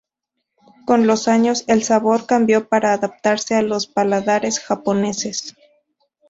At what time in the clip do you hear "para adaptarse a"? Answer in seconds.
2.67-3.61